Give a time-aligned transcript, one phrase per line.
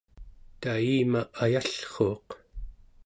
[0.61, 2.27] tayima ayallruuq